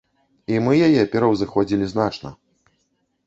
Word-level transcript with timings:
І 0.53 0.55
мы 0.67 0.73
яе 0.87 1.03
пераўзыходзілі 1.13 1.89
значна. 1.93 2.29